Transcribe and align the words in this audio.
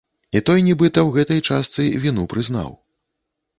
І 0.37 0.39
той 0.47 0.63
нібыта 0.67 0.99
ў 1.03 1.09
гэтай 1.19 1.39
частцы 1.49 1.87
віну 2.07 2.27
прызнаў. 2.35 2.75